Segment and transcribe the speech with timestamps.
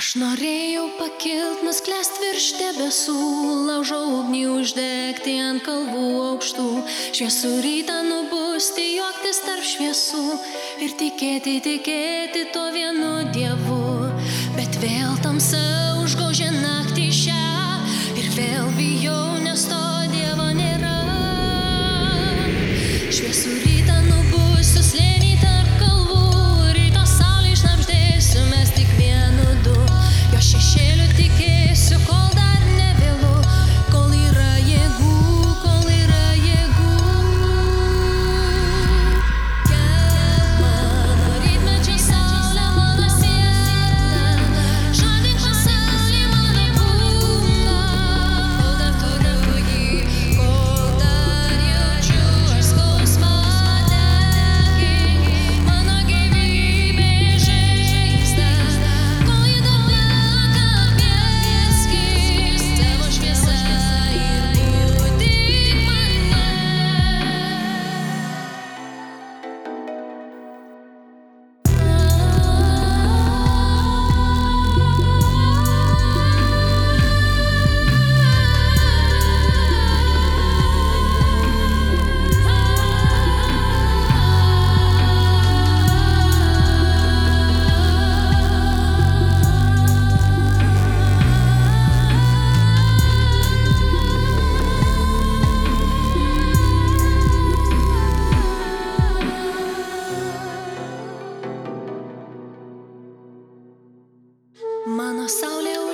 [0.00, 3.16] Aš norėjau pakilt, nusklest virš debesų,
[3.66, 6.64] laužau ugnį uždegti ant kalvų aukštų,
[7.18, 10.24] šviesų rytą nubusti, juoktis tarp šviesų
[10.86, 14.08] ir tikėti, tikėti to vienu dievu.
[14.56, 15.60] Bet vėl tamsa
[16.00, 17.46] užgožė naktį šią
[18.22, 19.86] ir vėl bijau, nes to
[20.16, 20.96] dievo nėra.
[23.12, 23.59] Šviesų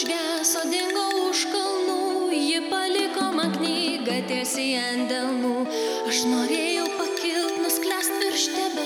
[0.00, 5.66] užgeso, dingo už kalnų, ji paliko man knygą tiesiai ant delnų.
[6.08, 8.79] Aš norėjau pakilt, nusklest virš jėga.